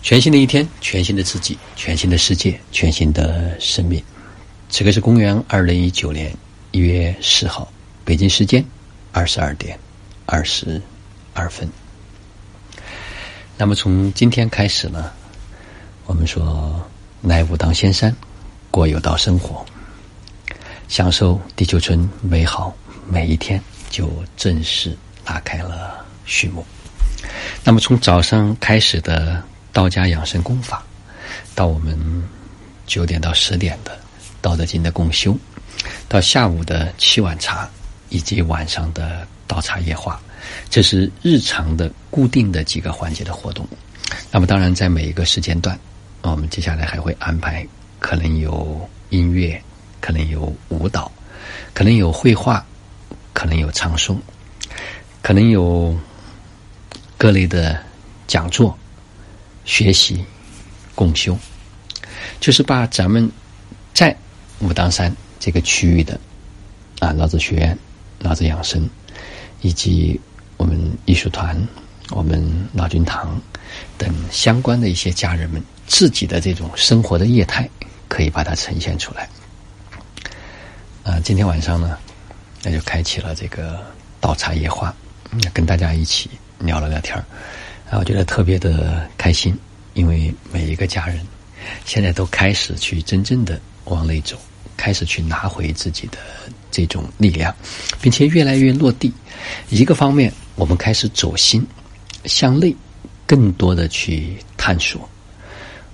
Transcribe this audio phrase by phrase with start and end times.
[0.00, 4.02] 全新的一天，全新的自己，全新的世界，全新的生命。
[4.70, 6.34] 此刻是公元二零一九年
[6.70, 7.70] 一月四号，
[8.04, 8.64] 北京时间
[9.12, 9.78] 二十二点
[10.24, 10.80] 二十
[11.34, 11.68] 二分。
[13.56, 15.10] 那么从今天开始呢，
[16.06, 16.80] 我们说
[17.20, 18.14] 来武当仙山
[18.70, 19.66] 过有道生活，
[20.86, 22.74] 享受地球村美好
[23.06, 23.60] 每一天，
[23.90, 24.96] 就正式
[25.26, 26.64] 拉开了序幕。
[27.64, 29.42] 那么从早上开始的。
[29.78, 30.84] 道家养生功法，
[31.54, 31.96] 到我们
[32.84, 33.92] 九点到十点的
[34.40, 35.38] 《道德经》的共修，
[36.08, 37.70] 到下午的七碗茶，
[38.08, 40.20] 以及晚上的道茶夜话，
[40.68, 43.64] 这是日常的固定的几个环节的活动。
[44.32, 45.78] 那么，当然在每一个时间段，
[46.22, 47.64] 我们接下来还会安排，
[48.00, 49.62] 可能有音乐，
[50.00, 51.08] 可能有舞蹈，
[51.72, 52.66] 可能有绘画，
[53.32, 54.16] 可能有唱诵，
[55.22, 55.96] 可能有
[57.16, 57.78] 各类的
[58.26, 58.76] 讲座。
[59.68, 60.24] 学习
[60.94, 61.38] 共修，
[62.40, 63.30] 就是把咱们
[63.92, 64.16] 在
[64.60, 66.18] 武当山这个区域的
[67.00, 67.78] 啊老子学院、
[68.18, 68.88] 老子养生，
[69.60, 70.18] 以及
[70.56, 71.54] 我们艺术团、
[72.12, 73.38] 我们老君堂
[73.98, 77.68] 等相关的一些家人们自己的这种生活的业态，
[78.08, 79.28] 可以把它呈现出来。
[81.04, 81.98] 啊，今天晚上呢，
[82.62, 83.84] 那就开启了这个
[84.18, 84.96] 倒茶夜话，
[85.52, 87.22] 跟大家一起聊了聊天儿。
[87.90, 89.56] 啊，我觉得特别的开心，
[89.94, 91.20] 因为每一个家人
[91.86, 94.36] 现在都开始去真正的往内走，
[94.76, 96.18] 开始去拿回自己的
[96.70, 97.54] 这种力量，
[98.00, 99.10] 并且越来越落地。
[99.70, 101.66] 一个方面，我们开始走心，
[102.26, 102.76] 向内
[103.26, 105.08] 更多的去探索。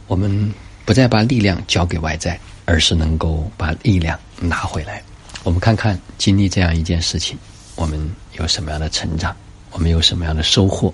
[0.09, 0.53] 我们
[0.85, 5.01] 不再把力量交给外在，而是能够把力量拿回来。
[5.45, 7.39] 我们看看经历这样一件事情，
[7.77, 9.35] 我们有什么样的成长，
[9.71, 10.93] 我们有什么样的收获。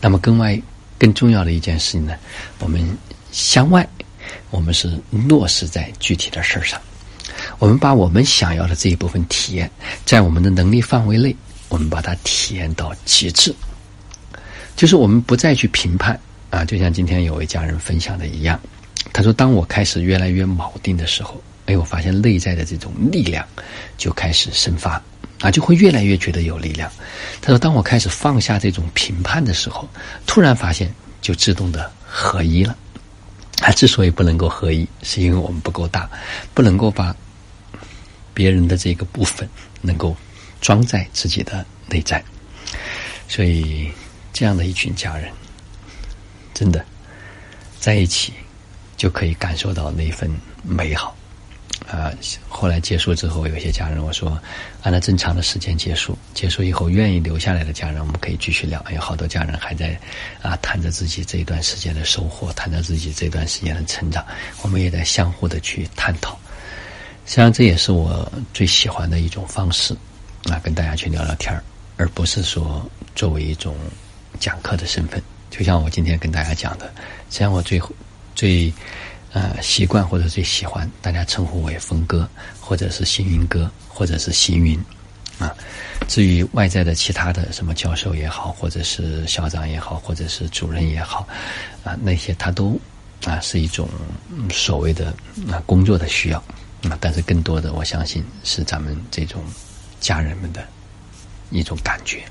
[0.00, 0.60] 那么，更外
[0.98, 2.14] 更重要的一件事情呢，
[2.58, 2.82] 我们
[3.32, 3.86] 向外，
[4.50, 6.80] 我们是落实在具体的事儿上。
[7.58, 9.70] 我们把我们想要的这一部分体验，
[10.04, 11.34] 在我们的能力范围内，
[11.68, 13.54] 我们把它体验到极致。
[14.76, 16.18] 就是我们不再去评判
[16.50, 18.58] 啊，就像今天有位家人分享的一样，
[19.12, 23.46] 他说：“当我开始越来越铆定的时候，哎，我发现内在的这种力量
[23.96, 25.00] 就开始生发。”
[25.40, 26.90] 啊，就会越来越觉得有力量。
[27.40, 29.88] 他说：“当我开始放下这种评判的时候，
[30.26, 32.76] 突然发现就自动的合一了。
[33.62, 36.08] 啊，之所以不能够合一，是因为我们不够大，
[36.52, 37.14] 不能够把
[38.34, 39.48] 别人的这个部分
[39.80, 40.16] 能够
[40.60, 42.22] 装在自己的内在。
[43.28, 43.90] 所以，
[44.32, 45.30] 这样的一群家人，
[46.52, 46.84] 真的
[47.78, 48.32] 在一起
[48.96, 50.30] 就可以感受到那份
[50.62, 51.16] 美好。”
[51.88, 52.12] 啊，
[52.48, 54.40] 后来结束之后，有些家人我说，
[54.82, 58.84] 按照正常的时间结束，结束以后愿意留下来的家人，我们可以继续聊。
[58.92, 59.98] 有好多家人还在
[60.40, 64.24] 啊谈着自己这一段时间的收获，谈着自己这段时间的成长，
[64.62, 66.38] 我们也在相互的去探讨。
[67.26, 69.92] 实际上，这也是我最喜欢的一种方式
[70.44, 71.62] 啊，跟大家去聊聊天儿，
[71.96, 73.74] 而不是说作为一种
[74.38, 75.20] 讲课的身份。
[75.50, 76.86] 就像我今天跟大家讲的，
[77.30, 77.80] 实际上我最
[78.36, 78.72] 最。
[79.32, 82.28] 呃，习惯或者最喜欢，大家称呼为峰哥，
[82.60, 84.76] 或者是行云哥，或者是行云，
[85.38, 85.54] 啊。
[86.08, 91.28] 至于外在的其他的什么教授也好，或者是校长也好，或者是主任也好，
[91.84, 92.76] 啊，那些他都
[93.24, 93.88] 啊是一种
[94.50, 95.14] 所谓的
[95.48, 96.38] 啊工作的需要，
[96.88, 99.44] 啊，但是更多的我相信是咱们这种
[100.00, 100.66] 家人们的
[101.50, 102.24] 一种感觉。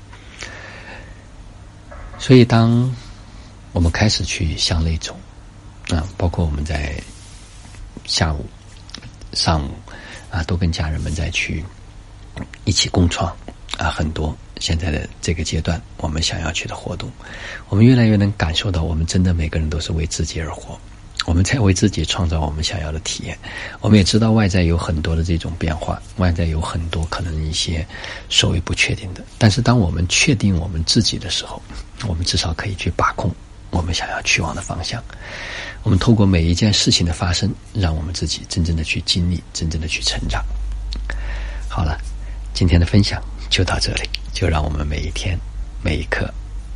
[2.18, 2.94] 所以，当
[3.72, 5.18] 我们开始去向内走。
[5.94, 6.94] 啊，包括我们在
[8.04, 8.44] 下午、
[9.32, 9.70] 上午
[10.30, 11.64] 啊，都跟家人们在去
[12.64, 13.34] 一起共创
[13.78, 17.10] 啊，很多现在的这个阶段，我们想要去的活动，
[17.68, 20.78] 我们越来越能感受到，我们真的每个人都是为自己而活，
[21.26, 23.38] 我们在为自己创造我们想要的体验。
[23.80, 27.86] 我们也知道外在有很多的这种变化，外在有很多可能一些
[28.28, 31.60] 所谓不确定的，但是当我们确定我们自己的时候，
[32.06, 33.32] 我们至少可以去把控。
[33.70, 35.02] 我们想要去往的方向，
[35.82, 40.44] 我们透过每一件事情的发生，让我们自己真正的去经历，真正的去成长。
[41.68, 41.98] 好了，
[42.52, 45.38] 今天的分享就到这里，就让我们每一天、
[45.82, 46.28] 每一刻、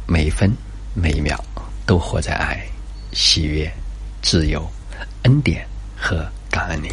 [0.06, 0.50] 每一分、
[0.94, 1.36] 每一秒，
[1.84, 2.64] 都活在爱、
[3.12, 3.70] 喜悦、
[4.22, 4.64] 自由、
[5.22, 5.66] 恩典
[5.96, 6.92] 和感恩里。